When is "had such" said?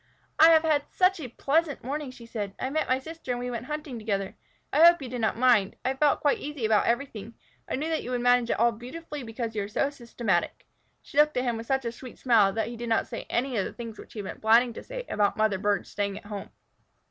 0.63-1.19